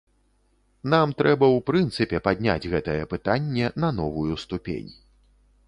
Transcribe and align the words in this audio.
Нам 0.93 1.11
трэба 1.19 1.45
ў 1.49 1.59
прынцыпе 1.67 2.21
падняць 2.29 2.69
гэтае 2.73 2.97
пытанне 3.13 3.71
на 3.85 3.93
новую 4.01 4.35
ступень. 4.49 4.91